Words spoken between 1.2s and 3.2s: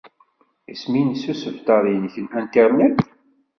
usebter-nnek n Internet?